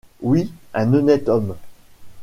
[0.23, 1.53] Oui, un honnête homme.